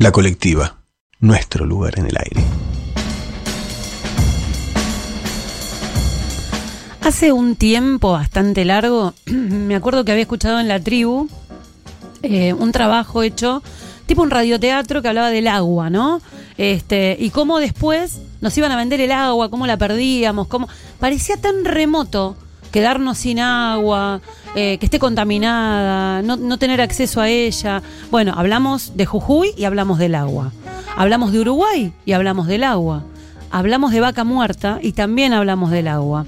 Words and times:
La 0.00 0.12
colectiva, 0.12 0.76
nuestro 1.18 1.66
lugar 1.66 1.98
en 1.98 2.06
el 2.06 2.16
aire. 2.16 2.44
Hace 7.00 7.32
un 7.32 7.56
tiempo 7.56 8.12
bastante 8.12 8.64
largo, 8.64 9.12
me 9.26 9.74
acuerdo 9.74 10.04
que 10.04 10.12
había 10.12 10.22
escuchado 10.22 10.60
en 10.60 10.68
la 10.68 10.78
tribu 10.78 11.28
eh, 12.22 12.52
un 12.52 12.70
trabajo 12.70 13.24
hecho, 13.24 13.60
tipo 14.06 14.22
un 14.22 14.30
radioteatro 14.30 15.02
que 15.02 15.08
hablaba 15.08 15.30
del 15.30 15.48
agua, 15.48 15.90
¿no? 15.90 16.20
Este, 16.58 17.16
y 17.18 17.30
cómo 17.30 17.58
después 17.58 18.20
nos 18.40 18.56
iban 18.56 18.70
a 18.70 18.76
vender 18.76 19.00
el 19.00 19.10
agua, 19.10 19.50
cómo 19.50 19.66
la 19.66 19.78
perdíamos, 19.78 20.46
cómo. 20.46 20.68
Parecía 21.00 21.38
tan 21.38 21.64
remoto 21.64 22.36
quedarnos 22.70 23.18
sin 23.18 23.40
agua, 23.40 24.20
eh, 24.54 24.78
que 24.78 24.86
esté 24.86 24.98
contaminada, 24.98 26.22
no, 26.22 26.36
no, 26.36 26.58
tener 26.58 26.80
acceso 26.80 27.20
a 27.20 27.28
ella. 27.28 27.82
Bueno, 28.10 28.34
hablamos 28.36 28.96
de 28.96 29.06
Jujuy 29.06 29.52
y 29.56 29.64
hablamos 29.64 29.98
del 29.98 30.14
agua. 30.14 30.52
Hablamos 30.96 31.32
de 31.32 31.40
Uruguay 31.40 31.92
y 32.04 32.12
hablamos 32.12 32.46
del 32.46 32.64
agua. 32.64 33.04
Hablamos 33.50 33.92
de 33.92 34.00
vaca 34.00 34.24
muerta 34.24 34.78
y 34.82 34.92
también 34.92 35.32
hablamos 35.32 35.70
del 35.70 35.88
agua. 35.88 36.26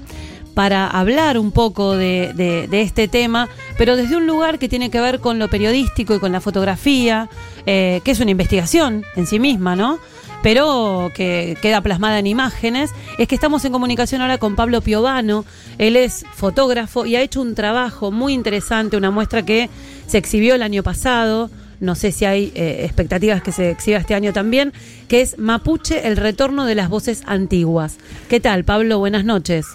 Para 0.53 0.87
hablar 0.87 1.37
un 1.37 1.51
poco 1.51 1.95
de, 1.95 2.33
de, 2.33 2.81
este 2.81 3.07
tema, 3.07 3.47
pero 3.77 3.95
desde 3.95 4.17
un 4.17 4.27
lugar 4.27 4.59
que 4.59 4.67
tiene 4.67 4.89
que 4.89 4.99
ver 4.99 5.19
con 5.21 5.39
lo 5.39 5.47
periodístico 5.49 6.13
y 6.13 6.19
con 6.19 6.33
la 6.33 6.41
fotografía, 6.41 7.29
eh, 7.65 8.01
que 8.03 8.11
es 8.11 8.19
una 8.19 8.31
investigación 8.31 9.05
en 9.15 9.27
sí 9.27 9.39
misma, 9.39 9.77
¿no? 9.77 9.99
Pero 10.43 11.11
que 11.13 11.57
queda 11.61 11.81
plasmada 11.81 12.19
en 12.19 12.27
imágenes, 12.27 12.91
es 13.17 13.27
que 13.27 13.35
estamos 13.35 13.63
en 13.65 13.71
comunicación 13.71 14.21
ahora 14.21 14.37
con 14.37 14.55
Pablo 14.55 14.81
Piovano. 14.81 15.45
Él 15.77 15.95
es 15.95 16.25
fotógrafo 16.33 17.05
y 17.05 17.15
ha 17.15 17.21
hecho 17.21 17.41
un 17.41 17.55
trabajo 17.55 18.11
muy 18.11 18.33
interesante, 18.33 18.97
una 18.97 19.11
muestra 19.11 19.43
que 19.43 19.69
se 20.07 20.17
exhibió 20.17 20.55
el 20.55 20.63
año 20.63 20.83
pasado. 20.83 21.49
No 21.79 21.95
sé 21.95 22.11
si 22.11 22.25
hay 22.25 22.51
eh, 22.53 22.81
expectativas 22.83 23.41
que 23.41 23.51
se 23.51 23.71
exhiba 23.71 23.97
este 23.97 24.13
año 24.13 24.33
también, 24.33 24.71
que 25.07 25.21
es 25.21 25.39
Mapuche, 25.39 26.07
el 26.07 26.15
retorno 26.15 26.65
de 26.65 26.75
las 26.75 26.89
voces 26.89 27.23
antiguas. 27.25 27.97
¿Qué 28.29 28.39
tal, 28.39 28.63
Pablo? 28.63 28.99
Buenas 28.99 29.25
noches. 29.25 29.65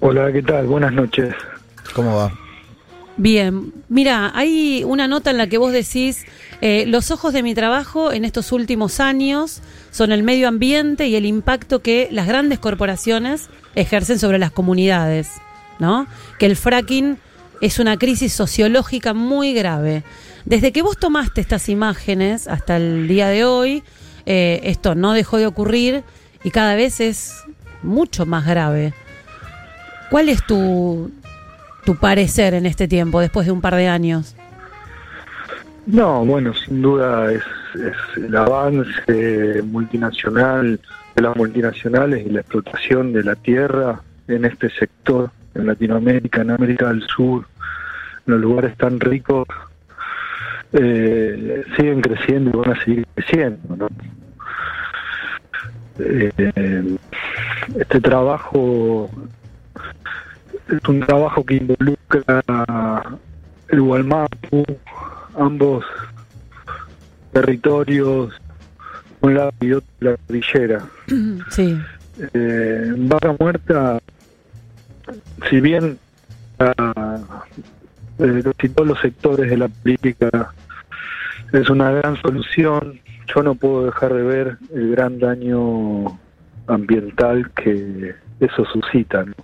Hola, 0.00 0.30
¿qué 0.32 0.42
tal? 0.42 0.66
Buenas 0.66 0.92
noches. 0.92 1.34
¿Cómo 1.94 2.16
va? 2.16 2.32
Bien, 3.18 3.74
mira, 3.88 4.32
hay 4.34 4.84
una 4.84 5.06
nota 5.06 5.30
en 5.30 5.36
la 5.36 5.46
que 5.46 5.58
vos 5.58 5.72
decís, 5.72 6.24
eh, 6.62 6.84
los 6.86 7.10
ojos 7.10 7.34
de 7.34 7.42
mi 7.42 7.54
trabajo 7.54 8.10
en 8.10 8.24
estos 8.24 8.52
últimos 8.52 9.00
años 9.00 9.60
son 9.90 10.12
el 10.12 10.22
medio 10.22 10.48
ambiente 10.48 11.08
y 11.08 11.16
el 11.16 11.26
impacto 11.26 11.82
que 11.82 12.08
las 12.10 12.26
grandes 12.26 12.58
corporaciones 12.58 13.50
ejercen 13.74 14.18
sobre 14.18 14.38
las 14.38 14.50
comunidades, 14.50 15.28
¿no? 15.78 16.06
Que 16.38 16.46
el 16.46 16.56
fracking 16.56 17.18
es 17.60 17.78
una 17.78 17.98
crisis 17.98 18.32
sociológica 18.32 19.12
muy 19.12 19.52
grave. 19.52 20.04
Desde 20.46 20.72
que 20.72 20.80
vos 20.80 20.96
tomaste 20.98 21.42
estas 21.42 21.68
imágenes 21.68 22.48
hasta 22.48 22.76
el 22.76 23.08
día 23.08 23.28
de 23.28 23.44
hoy, 23.44 23.82
eh, 24.24 24.60
esto 24.64 24.94
no 24.94 25.12
dejó 25.12 25.36
de 25.36 25.46
ocurrir 25.46 26.02
y 26.44 26.50
cada 26.50 26.74
vez 26.74 27.00
es 27.00 27.34
mucho 27.82 28.24
más 28.24 28.46
grave. 28.46 28.94
¿Cuál 30.10 30.28
es 30.28 30.44
tu, 30.46 31.10
tu 31.84 31.96
parecer 31.96 32.54
en 32.54 32.66
este 32.66 32.88
tiempo, 32.88 33.20
después 33.20 33.46
de 33.46 33.52
un 33.52 33.60
par 33.60 33.74
de 33.74 33.88
años? 33.88 34.36
No, 35.86 36.24
bueno, 36.24 36.54
sin 36.54 36.80
duda 36.80 37.32
es, 37.32 37.42
el 38.16 38.36
avance 38.36 39.62
multinacional 39.64 40.78
de 41.14 41.22
las 41.22 41.36
multinacionales 41.36 42.26
y 42.26 42.30
la 42.30 42.40
explotación 42.40 43.12
de 43.12 43.24
la 43.24 43.34
tierra 43.34 44.00
en 44.28 44.44
este 44.44 44.70
sector, 44.70 45.30
en 45.54 45.66
Latinoamérica, 45.66 46.42
en 46.42 46.50
América 46.50 46.88
del 46.88 47.02
Sur, 47.02 47.46
en 48.26 48.34
los 48.34 48.40
lugares 48.40 48.76
tan 48.76 49.00
ricos, 49.00 49.46
eh, 50.72 51.64
siguen 51.76 52.00
creciendo 52.00 52.50
y 52.50 52.56
van 52.56 52.76
a 52.78 52.84
seguir 52.84 53.06
creciendo. 53.14 53.76
¿no? 53.76 53.88
Eh, 55.98 56.96
este 57.78 58.00
trabajo 58.00 59.10
es 60.68 60.88
un 60.88 61.00
trabajo 61.00 61.44
que 61.44 61.56
involucra 61.56 62.42
el 63.68 63.80
Gualmapu, 63.80 64.64
ambos 65.38 65.84
territorios, 67.32 68.32
un 69.20 69.34
lado 69.34 69.52
y 69.60 69.72
otro 69.72 69.88
la 70.00 70.16
cordillera. 70.16 70.84
Sí. 71.50 71.78
Eh, 72.34 72.94
Vaca 72.96 73.34
Muerta, 73.38 73.98
si 75.48 75.60
bien 75.60 75.98
eh, 78.18 78.42
todos 78.74 78.88
los 78.88 79.00
sectores 79.00 79.50
de 79.50 79.56
la 79.56 79.68
política 79.68 80.52
es 81.52 81.70
una 81.70 81.90
gran 81.90 82.20
solución, 82.20 83.00
yo 83.34 83.42
no 83.42 83.54
puedo 83.54 83.86
dejar 83.86 84.12
de 84.14 84.22
ver 84.22 84.58
el 84.74 84.90
gran 84.92 85.18
daño 85.18 86.18
ambiental 86.66 87.50
que 87.52 88.14
eso 88.40 88.64
suscita. 88.66 89.24
¿no? 89.24 89.34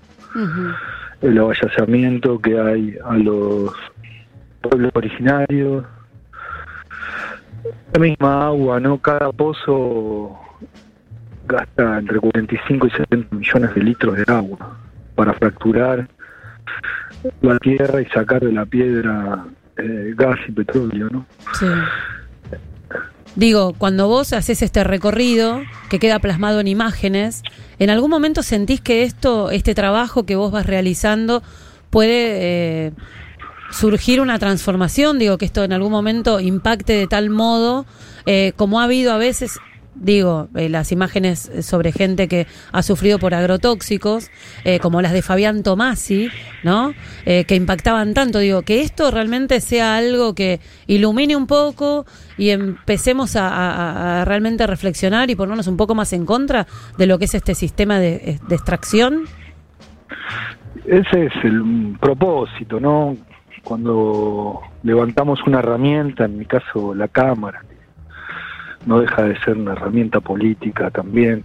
El 1.22 1.38
avallazamiento 1.38 2.40
que 2.40 2.58
hay 2.58 2.96
a 3.04 3.14
los 3.14 3.72
pueblos 4.60 4.92
originarios. 4.94 5.84
La 7.92 8.00
misma 8.00 8.46
agua, 8.46 8.80
¿no? 8.80 8.98
Cada 8.98 9.32
pozo 9.32 10.38
gasta 11.46 11.98
entre 11.98 12.20
45 12.20 12.86
y 12.86 12.90
70 12.90 13.36
millones 13.36 13.74
de 13.74 13.82
litros 13.82 14.16
de 14.16 14.24
agua 14.28 14.78
para 15.14 15.32
fracturar 15.34 16.06
la 17.40 17.58
tierra 17.58 18.00
y 18.00 18.06
sacar 18.06 18.42
de 18.42 18.52
la 18.52 18.66
piedra 18.66 19.44
eh, 19.76 20.14
gas 20.16 20.38
y 20.46 20.52
petróleo, 20.52 21.08
¿no? 21.10 21.26
Sí. 21.54 21.66
Digo, 23.38 23.72
cuando 23.78 24.08
vos 24.08 24.32
haces 24.32 24.62
este 24.62 24.82
recorrido 24.82 25.62
que 25.88 26.00
queda 26.00 26.18
plasmado 26.18 26.58
en 26.58 26.66
imágenes, 26.66 27.44
¿en 27.78 27.88
algún 27.88 28.10
momento 28.10 28.42
sentís 28.42 28.80
que 28.80 29.04
esto, 29.04 29.52
este 29.52 29.76
trabajo 29.76 30.26
que 30.26 30.34
vos 30.34 30.50
vas 30.50 30.66
realizando, 30.66 31.44
puede 31.88 32.86
eh, 32.86 32.92
surgir 33.70 34.20
una 34.20 34.40
transformación? 34.40 35.20
Digo, 35.20 35.38
que 35.38 35.44
esto 35.44 35.62
en 35.62 35.72
algún 35.72 35.92
momento 35.92 36.40
impacte 36.40 36.94
de 36.94 37.06
tal 37.06 37.30
modo, 37.30 37.86
eh, 38.26 38.54
como 38.56 38.80
ha 38.80 38.84
habido 38.84 39.12
a 39.12 39.18
veces 39.18 39.60
digo, 39.94 40.48
eh, 40.54 40.68
las 40.68 40.92
imágenes 40.92 41.50
sobre 41.62 41.92
gente 41.92 42.28
que 42.28 42.46
ha 42.72 42.82
sufrido 42.82 43.18
por 43.18 43.34
agrotóxicos, 43.34 44.30
eh, 44.64 44.78
como 44.78 45.02
las 45.02 45.12
de 45.12 45.22
Fabián 45.22 45.62
Tomasi, 45.62 46.28
¿no? 46.62 46.94
Eh, 47.26 47.44
que 47.44 47.54
impactaban 47.54 48.14
tanto, 48.14 48.38
digo, 48.38 48.62
que 48.62 48.82
esto 48.82 49.10
realmente 49.10 49.60
sea 49.60 49.96
algo 49.96 50.34
que 50.34 50.60
ilumine 50.86 51.36
un 51.36 51.46
poco 51.46 52.06
y 52.36 52.50
empecemos 52.50 53.36
a, 53.36 54.24
realmente 54.24 54.66
reflexionar 54.66 55.30
y 55.30 55.34
ponernos 55.34 55.66
un 55.66 55.76
poco 55.76 55.94
más 55.94 56.12
en 56.12 56.24
contra 56.24 56.66
de 56.96 57.06
lo 57.06 57.18
que 57.18 57.24
es 57.26 57.34
este 57.34 57.54
sistema 57.54 57.98
de, 57.98 58.38
de 58.48 58.54
extracción. 58.54 59.24
Ese 60.84 61.26
es 61.26 61.32
el 61.44 61.96
propósito, 62.00 62.80
¿no? 62.80 63.16
Cuando 63.64 64.60
levantamos 64.82 65.40
una 65.46 65.58
herramienta, 65.58 66.24
en 66.24 66.38
mi 66.38 66.46
caso 66.46 66.94
la 66.94 67.08
cámara, 67.08 67.62
no 68.86 69.00
deja 69.00 69.22
de 69.22 69.38
ser 69.40 69.56
una 69.56 69.72
herramienta 69.72 70.20
política 70.20 70.90
también. 70.90 71.44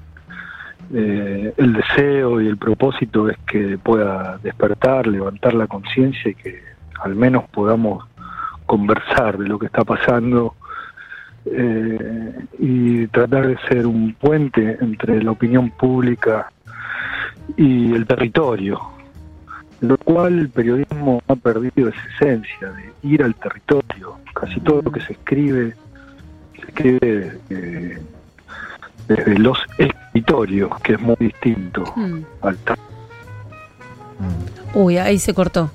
Eh, 0.94 1.54
el 1.58 1.74
deseo 1.74 2.42
y 2.42 2.48
el 2.48 2.58
propósito 2.58 3.30
es 3.30 3.38
que 3.48 3.78
pueda 3.78 4.38
despertar, 4.44 5.08
levantar 5.08 5.54
la 5.54 5.68
conciencia 5.68 6.32
y 6.32 6.36
que 6.36 6.62
al 7.02 7.16
menos 7.16 7.46
podamos 7.50 8.06
conversar 8.66 9.38
de 9.38 9.48
lo 9.48 9.60
que 9.60 9.66
está 9.68 9.84
pasando 9.84 10.56
eh, 11.46 12.46
y 12.60 13.08
tratar 13.08 13.48
de 13.48 13.58
ser 13.68 13.86
un 13.86 14.14
puente 14.14 14.78
entre 14.80 15.22
la 15.22 15.32
opinión 15.32 15.72
pública 15.72 16.52
y 17.58 17.94
el 17.94 18.06
territorio, 18.06 18.80
lo 19.82 19.98
cual 19.98 20.40
el 20.40 20.50
periodismo 20.50 21.22
ha 21.28 21.36
perdido 21.36 21.90
esa 21.90 22.08
esencia 22.16 22.72
de 22.72 22.94
ir 23.04 23.24
al 23.24 23.36
territorio. 23.36 24.18
Casi 24.34 24.60
todo 24.62 24.82
lo 24.82 24.92
que 24.92 25.02
se 25.02 25.14
escribe 25.14 25.76
que 26.74 27.40
eh, 27.50 28.02
desde 29.08 29.38
los 29.38 29.58
escritorios, 29.78 30.80
que 30.82 30.94
es 30.94 31.00
muy 31.00 31.16
distinto 31.20 31.84
mm. 31.96 32.22
al 32.42 32.58
Uy, 34.74 34.98
ahí 34.98 35.20
se 35.20 35.34
cortó. 35.34 35.70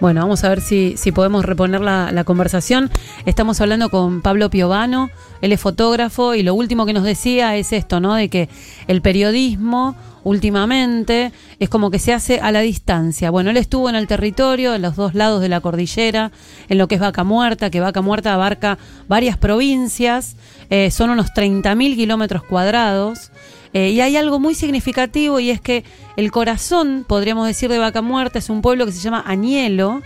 Bueno, 0.00 0.22
vamos 0.22 0.44
a 0.44 0.48
ver 0.48 0.62
si, 0.62 0.96
podemos 1.14 1.44
reponer 1.44 1.82
la, 1.82 2.10
la 2.10 2.24
conversación. 2.24 2.90
Estamos 3.26 3.60
hablando 3.60 3.90
con 3.90 4.22
Pablo 4.22 4.48
Piovano, 4.48 5.10
él 5.42 5.52
es 5.52 5.60
fotógrafo 5.60 6.34
y 6.34 6.42
lo 6.42 6.54
último 6.54 6.86
que 6.86 6.94
nos 6.94 7.04
decía 7.04 7.54
es 7.56 7.74
esto, 7.74 8.00
¿no? 8.00 8.14
De 8.14 8.30
que 8.30 8.48
el 8.86 9.02
periodismo 9.02 9.94
últimamente 10.24 11.32
es 11.58 11.68
como 11.68 11.90
que 11.90 11.98
se 11.98 12.14
hace 12.14 12.40
a 12.40 12.50
la 12.50 12.60
distancia. 12.60 13.30
Bueno, 13.30 13.50
él 13.50 13.58
estuvo 13.58 13.90
en 13.90 13.94
el 13.94 14.06
territorio, 14.06 14.74
en 14.74 14.80
los 14.80 14.96
dos 14.96 15.14
lados 15.14 15.42
de 15.42 15.50
la 15.50 15.60
cordillera, 15.60 16.32
en 16.70 16.78
lo 16.78 16.88
que 16.88 16.94
es 16.94 17.00
Vaca 17.02 17.22
Muerta, 17.22 17.68
que 17.68 17.80
Vaca 17.80 18.00
Muerta 18.00 18.32
abarca 18.32 18.78
varias 19.06 19.36
provincias, 19.36 20.36
eh, 20.70 20.90
son 20.90 21.10
unos 21.10 21.26
30.000 21.34 21.94
kilómetros 21.94 22.42
cuadrados. 22.42 23.32
Eh, 23.72 23.90
y 23.90 24.00
hay 24.00 24.16
algo 24.16 24.40
muy 24.40 24.54
significativo 24.54 25.38
y 25.38 25.50
es 25.50 25.60
que 25.60 25.84
el 26.16 26.30
corazón, 26.32 27.04
podríamos 27.06 27.46
decir, 27.46 27.70
de 27.70 27.78
Vaca 27.78 28.02
Muerta 28.02 28.38
es 28.38 28.50
un 28.50 28.62
pueblo 28.62 28.84
que 28.86 28.92
se 28.92 29.00
llama 29.00 29.22
Añelo. 29.26 30.02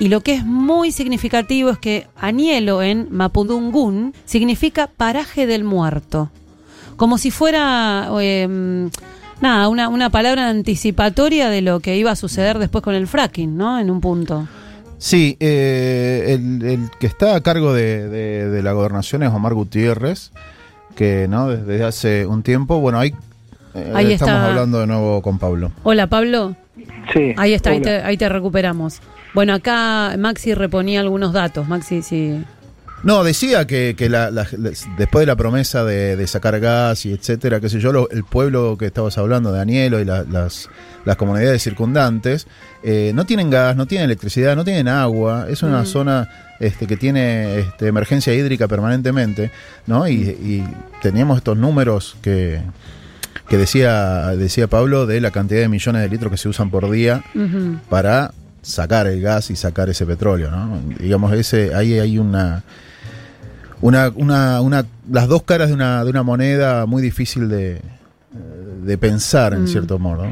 Y 0.00 0.08
lo 0.08 0.20
que 0.20 0.34
es 0.34 0.44
muy 0.44 0.92
significativo 0.92 1.70
es 1.70 1.78
que 1.78 2.06
Añelo 2.16 2.82
en 2.82 3.08
Mapudungún 3.10 4.14
significa 4.24 4.86
paraje 4.88 5.46
del 5.46 5.64
muerto. 5.64 6.30
Como 6.96 7.18
si 7.18 7.30
fuera, 7.30 8.08
eh, 8.20 8.88
nada, 9.40 9.68
una, 9.68 9.88
una 9.88 10.10
palabra 10.10 10.48
anticipatoria 10.48 11.48
de 11.50 11.62
lo 11.62 11.80
que 11.80 11.96
iba 11.96 12.10
a 12.12 12.16
suceder 12.16 12.58
después 12.58 12.82
con 12.82 12.94
el 12.94 13.06
fracking, 13.08 13.56
¿no? 13.56 13.78
En 13.80 13.90
un 13.90 14.00
punto. 14.00 14.46
Sí, 14.98 15.36
eh, 15.38 16.38
el, 16.62 16.90
que 16.98 17.06
está 17.06 17.36
a 17.36 17.40
cargo 17.40 17.72
de- 17.72 18.08
de 18.08 18.62
la 18.62 18.72
gobernación 18.72 19.22
es 19.22 19.30
Omar 19.30 19.54
Gutiérrez, 19.54 20.32
que 20.98 21.28
no 21.28 21.48
desde 21.48 21.84
hace 21.84 22.26
un 22.26 22.42
tiempo, 22.42 22.80
bueno, 22.80 22.98
ahí, 22.98 23.14
eh, 23.74 23.92
Ahí 23.94 24.12
estamos 24.14 24.34
está. 24.34 24.48
hablando 24.48 24.80
de 24.80 24.88
nuevo 24.88 25.22
con 25.22 25.38
Pablo. 25.38 25.70
Hola, 25.84 26.08
Pablo. 26.08 26.56
Sí. 27.12 27.34
Ahí 27.36 27.54
está, 27.54 27.70
ahí 27.70 27.80
te, 27.80 28.02
ahí 28.02 28.16
te 28.16 28.28
recuperamos. 28.28 28.98
Bueno, 29.32 29.54
acá 29.54 30.16
Maxi 30.18 30.54
reponía 30.54 30.98
algunos 30.98 31.32
datos. 31.32 31.68
Maxi, 31.68 32.02
sí. 32.02 32.42
No, 33.04 33.22
decía 33.22 33.64
que, 33.64 33.94
que 33.96 34.08
la- 34.08 34.32
la- 34.32 34.48
la- 34.58 34.70
después 34.96 35.22
de 35.22 35.26
la 35.26 35.36
promesa 35.36 35.84
de, 35.84 36.16
de 36.16 36.26
sacar 36.26 36.58
gas 36.58 37.06
y 37.06 37.12
etcétera, 37.12 37.60
qué 37.60 37.68
sé 37.68 37.78
yo, 37.78 37.92
lo- 37.92 38.10
el 38.10 38.24
pueblo 38.24 38.76
que 38.76 38.86
estabas 38.86 39.16
hablando, 39.18 39.52
de 39.52 39.58
Danielo 39.58 40.00
y 40.00 40.04
la- 40.04 40.24
las, 40.24 40.68
las 41.04 41.16
comunidades 41.16 41.62
circundantes, 41.62 42.48
eh, 42.82 43.12
no 43.14 43.24
tienen 43.24 43.50
gas, 43.50 43.76
no 43.76 43.86
tienen 43.86 44.06
electricidad, 44.06 44.56
no 44.56 44.64
tienen 44.64 44.88
agua, 44.88 45.46
es 45.48 45.62
una 45.62 45.82
Mm. 45.82 45.86
zona 45.86 46.28
este, 46.60 46.86
que 46.86 46.96
tiene 46.96 47.58
este, 47.60 47.86
emergencia 47.88 48.34
hídrica 48.34 48.66
permanentemente, 48.68 49.50
¿no? 49.86 50.08
Y, 50.08 50.12
y 50.14 50.64
teníamos 51.02 51.38
estos 51.38 51.56
números 51.56 52.16
que, 52.22 52.60
que 53.48 53.56
decía, 53.56 54.26
decía 54.36 54.66
Pablo 54.66 55.06
de 55.06 55.20
la 55.20 55.30
cantidad 55.30 55.60
de 55.60 55.68
millones 55.68 56.02
de 56.02 56.08
litros 56.08 56.30
que 56.30 56.36
se 56.38 56.48
usan 56.48 56.70
por 56.70 56.90
día 56.90 57.22
para 57.88 58.32
sacar 58.62 59.06
el 59.06 59.20
gas 59.22 59.50
y 59.50 59.56
sacar 59.56 59.88
ese 59.88 60.04
petróleo, 60.04 60.50
¿no? 60.50 60.80
Digamos, 60.98 61.32
ese, 61.32 61.74
ahí 61.74 61.98
hay 61.98 62.18
una, 62.18 62.64
una, 63.80 64.10
una, 64.14 64.60
una, 64.60 64.84
las 65.10 65.28
dos 65.28 65.44
caras 65.44 65.68
de 65.68 65.74
una, 65.74 66.04
de 66.04 66.10
una 66.10 66.22
moneda 66.22 66.84
muy 66.86 67.00
difícil 67.00 67.48
de, 67.48 67.80
de 68.82 68.98
pensar, 68.98 69.54
en 69.54 69.62
Mm. 69.64 69.68
cierto 69.68 69.98
modo. 69.98 70.30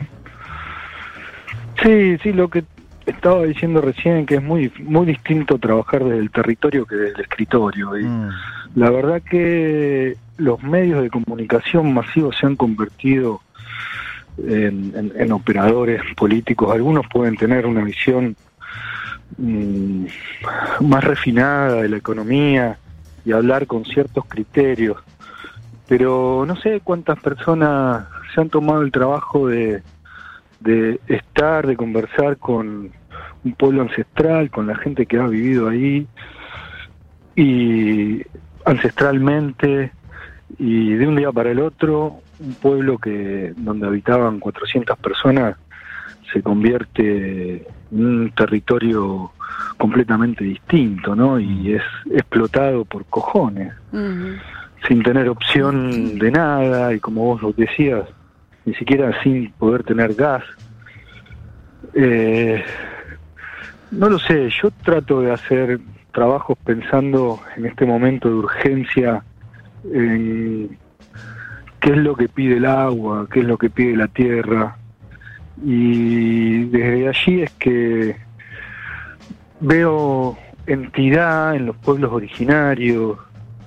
Sí, 1.82 2.16
sí, 2.22 2.32
lo 2.32 2.48
que 2.48 2.64
estaba 3.06 3.44
diciendo 3.44 3.80
recién, 3.80 4.26
que 4.26 4.36
es 4.36 4.42
muy, 4.42 4.72
muy 4.80 5.06
distinto 5.06 5.58
trabajar 5.58 6.04
desde 6.04 6.18
el 6.18 6.30
territorio 6.30 6.84
que 6.86 6.96
desde 6.96 7.14
el 7.14 7.20
escritorio. 7.22 7.98
Y 7.98 8.04
Mm. 8.04 8.28
La 8.74 8.90
verdad 8.90 9.22
que 9.22 10.16
los 10.36 10.62
medios 10.62 11.02
de 11.02 11.08
comunicación 11.10 11.94
masivos 11.94 12.36
se 12.38 12.46
han 12.46 12.56
convertido 12.56 13.40
en, 14.38 14.92
en- 14.94 15.12
en 15.16 15.32
operadores 15.32 16.02
políticos. 16.16 16.74
Algunos 16.74 17.06
pueden 17.08 17.36
tener 17.36 17.64
una 17.66 17.82
visión 17.82 18.36
mm, 19.38 20.04
más 20.82 21.04
refinada 21.04 21.82
de 21.82 21.88
la 21.88 21.96
economía 21.96 22.78
y 23.24 23.32
hablar 23.32 23.66
con 23.66 23.84
ciertos 23.84 24.24
criterios, 24.26 24.98
pero 25.88 26.44
no 26.46 26.54
sé 26.56 26.80
cuántas 26.84 27.18
personas 27.20 28.04
se 28.34 28.40
han 28.40 28.50
tomado 28.50 28.82
el 28.82 28.92
trabajo 28.92 29.48
de, 29.48 29.82
de 30.60 31.00
estar, 31.08 31.66
de 31.66 31.76
conversar 31.76 32.36
con 32.38 32.90
un 33.44 33.52
pueblo 33.54 33.82
ancestral, 33.82 34.50
con 34.50 34.66
la 34.66 34.76
gente 34.76 35.06
que 35.06 35.18
ha 35.18 35.26
vivido 35.26 35.68
ahí 35.68 36.06
y 37.34 38.22
ancestralmente 38.64 39.92
y 40.58 40.94
de 40.94 41.06
un 41.06 41.16
día 41.16 41.30
para 41.32 41.50
el 41.50 41.60
otro 41.60 42.20
un 42.38 42.54
pueblo 42.54 42.98
que 42.98 43.52
donde 43.56 43.86
habitaban 43.86 44.40
400 44.40 44.98
personas 44.98 45.56
se 46.32 46.42
convierte 46.42 47.66
en 47.92 48.04
un 48.04 48.30
territorio 48.32 49.32
completamente 49.76 50.44
distinto, 50.44 51.14
¿no? 51.14 51.38
Y 51.38 51.74
es 51.74 51.82
explotado 52.10 52.84
por 52.84 53.04
cojones, 53.06 53.72
sin 54.86 55.02
tener 55.02 55.28
opción 55.28 56.18
de 56.18 56.30
nada 56.30 56.92
y 56.94 57.00
como 57.00 57.24
vos 57.24 57.42
lo 57.42 57.52
decías, 57.52 58.04
ni 58.66 58.74
siquiera 58.74 59.22
sin 59.22 59.52
poder 59.52 59.84
tener 59.84 60.14
gas. 60.14 60.42
Eh, 61.94 62.62
no 63.92 64.10
lo 64.10 64.18
sé, 64.18 64.50
yo 64.50 64.70
trato 64.82 65.22
de 65.22 65.32
hacer 65.32 65.80
trabajos 66.12 66.58
pensando 66.64 67.40
en 67.56 67.66
este 67.66 67.86
momento 67.86 68.28
de 68.28 68.34
urgencia 68.34 69.22
en 69.84 70.76
qué 71.80 71.90
es 71.90 71.96
lo 71.96 72.16
que 72.16 72.28
pide 72.28 72.56
el 72.56 72.66
agua, 72.66 73.28
qué 73.32 73.40
es 73.40 73.46
lo 73.46 73.56
que 73.56 73.70
pide 73.70 73.96
la 73.96 74.08
tierra. 74.08 74.76
Y 75.64 76.64
desde 76.64 77.08
allí 77.08 77.42
es 77.42 77.52
que 77.52 78.16
veo 79.60 80.36
entidad 80.66 81.54
en 81.54 81.66
los 81.66 81.76
pueblos 81.76 82.12
originarios, 82.12 83.18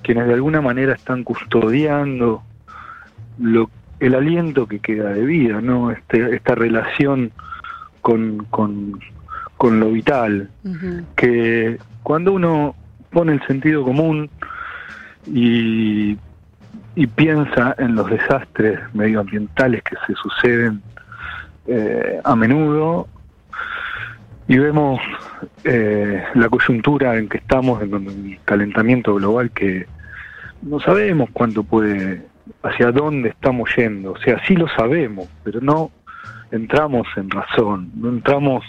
quienes 0.02 0.26
de 0.26 0.34
alguna 0.34 0.60
manera 0.60 0.92
están 0.92 1.24
custodiando 1.24 2.42
lo, 3.38 3.70
el 4.00 4.14
aliento 4.14 4.66
que 4.66 4.80
queda 4.80 5.10
de 5.10 5.24
vida, 5.24 5.60
¿no? 5.60 5.90
Este, 5.90 6.34
esta 6.34 6.54
relación 6.54 7.32
con, 8.00 8.46
con, 8.50 8.98
con 9.56 9.78
lo 9.78 9.90
vital 9.90 10.50
que 11.16 11.78
cuando 12.02 12.32
uno 12.32 12.74
pone 13.10 13.32
el 13.32 13.46
sentido 13.46 13.84
común 13.84 14.30
y, 15.26 16.16
y 16.94 17.06
piensa 17.06 17.74
en 17.78 17.94
los 17.94 18.08
desastres 18.08 18.80
medioambientales 18.94 19.82
que 19.82 19.96
se 20.06 20.14
suceden 20.14 20.82
eh, 21.66 22.20
a 22.24 22.34
menudo 22.34 23.06
y 24.48 24.58
vemos 24.58 25.00
eh, 25.62 26.24
la 26.34 26.48
coyuntura 26.48 27.16
en 27.16 27.28
que 27.28 27.38
estamos, 27.38 27.80
en 27.82 27.90
donde 27.90 28.12
el 28.12 28.38
calentamiento 28.44 29.14
global 29.14 29.50
que 29.52 29.86
no 30.62 30.80
sabemos 30.80 31.30
cuánto 31.32 31.62
puede, 31.62 32.22
hacia 32.62 32.90
dónde 32.92 33.30
estamos 33.30 33.70
yendo, 33.76 34.12
o 34.12 34.18
sea, 34.18 34.40
sí 34.46 34.54
lo 34.54 34.68
sabemos, 34.68 35.28
pero 35.44 35.60
no 35.60 35.90
entramos 36.50 37.06
en 37.16 37.30
razón, 37.30 37.90
no 37.94 38.08
entramos 38.08 38.64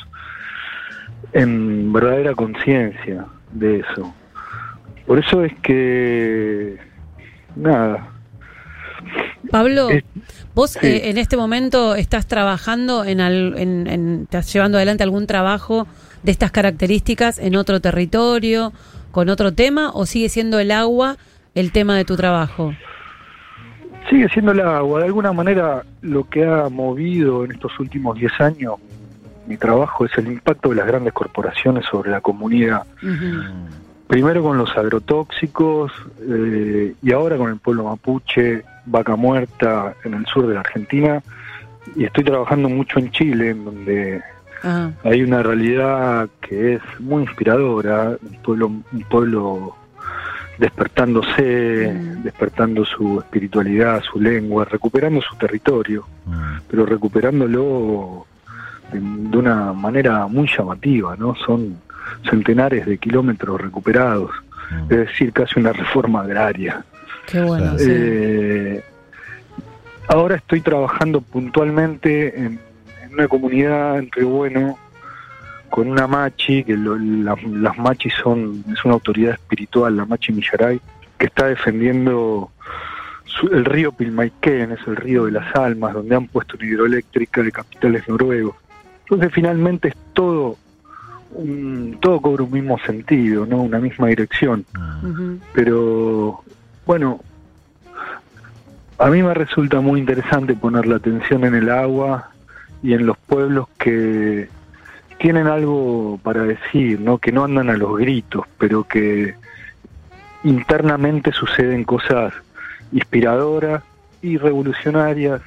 en 1.33 1.91
verdadera 1.93 2.33
conciencia 2.35 3.25
de 3.51 3.79
eso. 3.79 4.13
Por 5.05 5.19
eso 5.19 5.43
es 5.43 5.53
que, 5.61 6.77
nada, 7.55 8.07
Pablo, 9.49 9.89
Es- 9.89 10.03
vos 10.53 10.71
sí. 10.71 10.79
eh, 10.87 11.09
en 11.09 11.17
este 11.17 11.35
momento 11.35 11.95
estás 11.95 12.27
trabajando 12.27 13.03
en, 13.03 13.19
al- 13.19 13.55
en, 13.57 13.87
en- 13.87 14.21
estás 14.23 14.51
llevando 14.53 14.77
adelante 14.77 15.03
algún 15.03 15.25
trabajo 15.27 15.87
de 16.23 16.31
estas 16.31 16.51
características 16.51 17.39
en 17.39 17.55
otro 17.55 17.81
territorio, 17.81 18.71
con 19.11 19.27
otro 19.29 19.51
tema, 19.53 19.89
o 19.93 20.05
sigue 20.05 20.29
siendo 20.29 20.59
el 20.59 20.71
agua 20.71 21.17
el 21.55 21.71
tema 21.71 21.97
de 21.97 22.05
tu 22.05 22.15
trabajo? 22.15 22.73
Sigue 24.11 24.29
siendo 24.29 24.51
el 24.51 24.59
agua. 24.59 24.99
De 24.99 25.05
alguna 25.07 25.33
manera 25.33 25.83
lo 26.01 26.29
que 26.29 26.45
ha 26.45 26.69
movido 26.69 27.43
en 27.43 27.53
estos 27.53 27.79
últimos 27.79 28.15
10 28.19 28.41
años 28.41 28.75
mi 29.47 29.57
trabajo 29.57 30.05
es 30.05 30.15
el 30.19 30.27
impacto 30.27 30.69
de 30.69 30.75
las 30.75 30.85
grandes 30.85 31.13
corporaciones 31.13 31.85
sobre 31.89 32.11
la 32.11 32.21
comunidad. 32.21 32.83
Primero 34.07 34.43
con 34.43 34.57
los 34.57 34.77
agrotóxicos 34.77 35.91
eh, 36.21 36.93
y 37.01 37.11
ahora 37.11 37.37
con 37.37 37.49
el 37.49 37.57
pueblo 37.57 37.85
mapuche, 37.85 38.63
vaca 38.85 39.15
muerta 39.15 39.95
en 40.03 40.13
el 40.13 40.25
sur 40.27 40.47
de 40.47 40.53
la 40.53 40.59
Argentina. 40.59 41.23
Y 41.95 42.03
estoy 42.03 42.23
trabajando 42.23 42.69
mucho 42.69 42.99
en 42.99 43.09
Chile, 43.09 43.49
en 43.49 43.65
donde 43.65 44.21
Ah, 44.63 44.91
hay 45.03 45.23
una 45.23 45.41
realidad 45.41 46.29
que 46.39 46.75
es 46.75 46.81
muy 46.99 47.23
inspiradora, 47.23 48.15
un 48.21 48.37
pueblo, 48.43 48.67
un 48.67 49.05
pueblo 49.09 49.75
despertándose, 50.61 51.91
Mm. 51.91 52.23
despertando 52.23 52.85
su 52.85 53.19
espiritualidad, 53.19 54.01
su 54.03 54.19
lengua, 54.21 54.63
recuperando 54.65 55.19
su 55.21 55.35
territorio, 55.35 56.05
Mm. 56.25 56.59
pero 56.69 56.85
recuperándolo 56.85 58.25
de, 58.93 58.99
de 59.01 59.37
una 59.37 59.73
manera 59.73 60.27
muy 60.27 60.47
llamativa, 60.47 61.15
¿no? 61.17 61.35
Son 61.35 61.77
centenares 62.29 62.85
de 62.85 62.97
kilómetros 62.99 63.59
recuperados, 63.59 64.29
Mm. 64.71 64.83
es 64.93 64.97
decir, 65.07 65.33
casi 65.33 65.59
una 65.59 65.73
reforma 65.73 66.21
agraria. 66.21 66.85
qué 67.27 67.39
bueno. 67.41 67.77
Sí. 67.77 67.85
Eh, 67.89 68.83
ahora 70.09 70.35
estoy 70.35 70.59
trabajando 70.61 71.21
puntualmente 71.21 72.37
en, 72.37 72.59
en 73.03 73.13
una 73.13 73.27
comunidad 73.27 73.99
en 73.99 74.11
Río 74.11 74.27
Bueno 74.29 74.77
con 75.71 75.87
una 75.89 76.05
machi, 76.05 76.63
que 76.63 76.77
lo- 76.77 76.97
la- 76.99 77.35
las 77.53 77.77
machis 77.79 78.13
son, 78.21 78.63
es 78.71 78.85
una 78.85 78.93
autoridad 78.95 79.33
espiritual, 79.33 79.97
la 79.97 80.05
machi 80.05 80.31
Millaray, 80.33 80.79
que 81.17 81.25
está 81.25 81.47
defendiendo 81.47 82.51
su- 83.25 83.47
el 83.47 83.65
río 83.65 83.91
Pilmaiquén, 83.93 84.73
es 84.73 84.85
el 84.85 84.97
río 84.97 85.25
de 85.25 85.31
las 85.31 85.55
almas, 85.55 85.93
donde 85.93 86.15
han 86.15 86.27
puesto 86.27 86.57
una 86.57 86.65
hidroeléctrica 86.67 87.41
de 87.41 87.51
capitales 87.51 88.07
noruegos. 88.07 88.55
Entonces 89.05 89.31
finalmente 89.33 89.87
es 89.87 89.95
todo, 90.13 90.57
un- 91.33 91.97
todo 92.01 92.19
cobra 92.19 92.43
un 92.43 92.51
mismo 92.51 92.77
sentido, 92.79 93.45
¿no? 93.45 93.61
una 93.63 93.79
misma 93.79 94.07
dirección. 94.07 94.65
Ujú. 95.03 95.39
Pero 95.53 96.43
bueno, 96.85 97.21
a 98.97 99.09
mí 99.09 99.23
me 99.23 99.33
resulta 99.33 99.79
muy 99.81 99.99
interesante 100.01 100.53
poner 100.53 100.85
la 100.85 100.97
atención 100.97 101.45
en 101.45 101.55
el 101.55 101.69
agua 101.69 102.29
y 102.83 102.93
en 102.93 103.05
los 103.05 103.17
pueblos 103.17 103.67
que 103.79 104.49
tienen 105.21 105.45
algo 105.47 106.19
para 106.23 106.43
decir, 106.43 106.99
¿no? 106.99 107.19
que 107.19 107.31
no 107.31 107.43
andan 107.43 107.69
a 107.69 107.77
los 107.77 107.95
gritos, 107.97 108.45
pero 108.57 108.83
que 108.83 109.35
internamente 110.43 111.31
suceden 111.31 111.83
cosas 111.83 112.33
inspiradoras 112.91 113.83
y 114.23 114.37
revolucionarias 114.37 115.41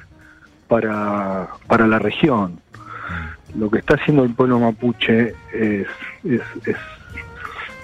para, 0.69 1.49
para 1.67 1.87
la 1.87 1.99
región. 1.99 2.61
Lo 3.53 3.69
que 3.69 3.79
está 3.79 3.95
haciendo 3.95 4.23
el 4.23 4.33
pueblo 4.33 4.59
mapuche 4.59 5.35
es, 5.53 5.87
es, 6.23 6.41
es, 6.65 6.77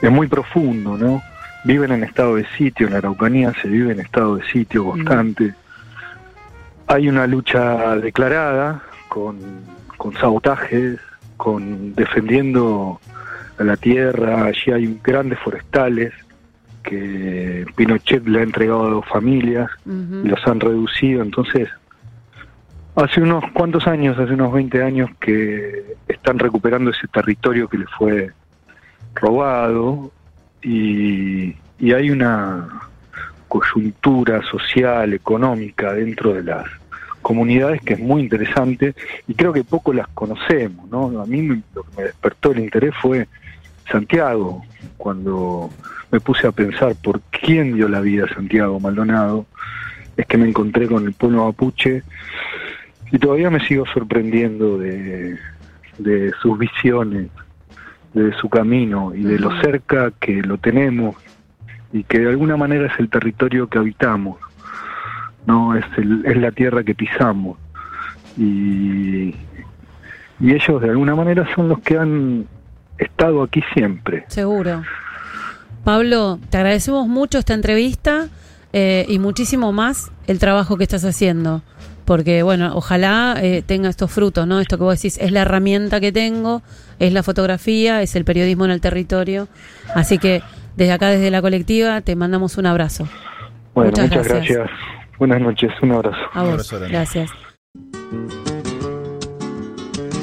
es 0.01 0.11
muy 0.11 0.27
profundo, 0.27 0.97
¿no? 0.97 1.21
Viven 1.65 1.91
en 1.91 2.03
estado 2.05 2.35
de 2.37 2.45
sitio, 2.57 2.87
en 2.87 2.93
la 2.93 2.99
Araucanía 2.99 3.53
se 3.61 3.67
vive 3.67 3.91
en 3.91 3.99
estado 3.99 4.37
de 4.37 4.45
sitio 4.45 4.85
constante. 4.85 5.53
Hay 6.87 7.09
una 7.09 7.27
lucha 7.27 7.97
declarada 7.97 8.81
con, 9.09 9.37
con 9.97 10.13
sabotajes, 10.13 10.99
con 11.41 11.95
defendiendo 11.95 13.01
a 13.57 13.63
la 13.63 13.75
tierra, 13.75 14.45
allí 14.45 14.71
hay 14.71 14.99
grandes 15.03 15.39
forestales 15.39 16.13
que 16.83 17.65
Pinochet 17.75 18.23
le 18.27 18.41
ha 18.41 18.43
entregado 18.43 18.85
a 18.85 18.89
dos 18.91 19.07
familias 19.07 19.71
y 19.87 20.27
los 20.27 20.39
han 20.45 20.59
reducido. 20.59 21.23
Entonces, 21.23 21.67
hace 22.95 23.21
unos 23.21 23.43
cuantos 23.53 23.87
años, 23.87 24.19
hace 24.19 24.33
unos 24.33 24.53
20 24.53 24.83
años 24.83 25.09
que 25.19 25.95
están 26.07 26.37
recuperando 26.37 26.91
ese 26.91 27.07
territorio 27.07 27.67
que 27.67 27.79
les 27.79 27.89
fue 27.97 28.29
robado 29.15 30.11
y, 30.61 31.55
y 31.79 31.93
hay 31.93 32.11
una 32.11 32.67
coyuntura 33.47 34.43
social, 34.43 35.11
económica 35.13 35.93
dentro 35.93 36.35
de 36.35 36.43
las 36.43 36.80
comunidades 37.21 37.81
que 37.81 37.93
es 37.93 37.99
muy 37.99 38.21
interesante 38.21 38.95
y 39.27 39.33
creo 39.33 39.53
que 39.53 39.63
poco 39.63 39.93
las 39.93 40.07
conocemos, 40.09 40.89
¿no? 40.89 41.21
A 41.21 41.25
mí 41.25 41.63
lo 41.73 41.83
que 41.83 41.97
me 41.97 42.03
despertó 42.03 42.51
el 42.51 42.59
interés 42.59 42.93
fue 43.01 43.27
Santiago, 43.89 44.63
cuando 44.97 45.69
me 46.11 46.19
puse 46.19 46.47
a 46.47 46.51
pensar 46.51 46.95
por 47.01 47.21
quién 47.21 47.75
dio 47.75 47.87
la 47.87 48.01
vida 48.01 48.25
Santiago 48.33 48.79
Maldonado, 48.79 49.45
es 50.17 50.25
que 50.25 50.37
me 50.37 50.47
encontré 50.47 50.87
con 50.87 51.05
el 51.05 51.13
pueblo 51.13 51.45
mapuche 51.45 52.03
y 53.11 53.19
todavía 53.19 53.49
me 53.49 53.65
sigo 53.65 53.85
sorprendiendo 53.87 54.77
de, 54.77 55.37
de 55.97 56.31
sus 56.41 56.57
visiones, 56.57 57.27
de 58.13 58.33
su 58.33 58.49
camino 58.49 59.13
y 59.15 59.23
de 59.23 59.39
lo 59.39 59.59
cerca 59.61 60.11
que 60.19 60.41
lo 60.41 60.57
tenemos 60.57 61.15
y 61.93 62.03
que 62.03 62.19
de 62.19 62.29
alguna 62.29 62.57
manera 62.57 62.87
es 62.87 62.99
el 62.99 63.09
territorio 63.09 63.67
que 63.67 63.77
habitamos, 63.77 64.37
no 65.45 65.75
es, 65.75 65.85
el- 65.97 66.25
es 66.25 66.37
la 66.37 66.51
tierra 66.51 66.83
que 66.83 66.93
pisamos 66.95 67.57
y, 68.37 69.35
y 70.39 70.51
ellos 70.53 70.81
de 70.81 70.89
alguna 70.89 71.15
manera 71.15 71.47
son 71.55 71.67
los 71.69 71.79
que 71.79 71.97
han 71.97 72.45
estado 72.97 73.43
aquí 73.43 73.63
siempre. 73.73 74.25
Seguro. 74.27 74.83
Pablo, 75.83 76.39
te 76.49 76.57
agradecemos 76.57 77.07
mucho 77.07 77.39
esta 77.39 77.53
entrevista 77.53 78.27
eh, 78.73 79.05
y 79.09 79.19
muchísimo 79.19 79.71
más 79.71 80.11
el 80.27 80.39
trabajo 80.39 80.77
que 80.77 80.83
estás 80.83 81.03
haciendo. 81.05 81.61
Porque, 82.05 82.43
bueno, 82.43 82.71
ojalá 82.75 83.35
eh, 83.41 83.63
tenga 83.65 83.87
estos 83.89 84.11
frutos, 84.11 84.45
¿no? 84.45 84.59
Esto 84.59 84.77
que 84.77 84.83
vos 84.83 84.95
decís 84.95 85.17
es 85.21 85.31
la 85.31 85.41
herramienta 85.41 85.99
que 85.99 86.11
tengo, 86.11 86.61
es 86.99 87.13
la 87.13 87.23
fotografía, 87.23 88.01
es 88.01 88.15
el 88.15 88.25
periodismo 88.25 88.65
en 88.65 88.71
el 88.71 88.81
territorio. 88.81 89.47
Así 89.95 90.17
que 90.17 90.41
desde 90.75 90.91
acá, 90.93 91.07
desde 91.09 91.31
la 91.31 91.41
colectiva, 91.41 92.01
te 92.01 92.15
mandamos 92.15 92.57
un 92.57 92.65
abrazo. 92.65 93.07
Bueno, 93.73 93.91
Muchas 93.91 94.09
muchas, 94.09 94.27
gracias. 94.27 94.57
gracias. 94.57 95.00
Buenas 95.21 95.39
noches, 95.39 95.69
un 95.83 95.91
abrazo. 95.91 96.17
A 96.33 96.41
Un 96.41 96.45
vos. 96.45 96.51
abrazo 96.53 96.77
grande. 96.77 96.93
Gracias. 96.97 97.29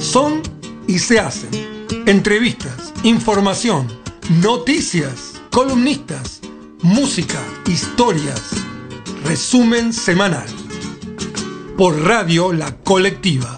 Son 0.00 0.43
y 0.88 0.99
se 0.99 1.21
hacen. 1.21 1.50
Entrevistas, 2.05 2.93
información, 3.05 3.87
noticias, 4.43 5.40
columnistas, 5.52 6.40
música, 6.83 7.38
historias. 7.69 8.57
Resumen 9.25 9.93
semanal. 9.93 10.49
Por 11.76 11.97
Radio 12.02 12.52
La 12.52 12.73
Colectiva 12.78 13.58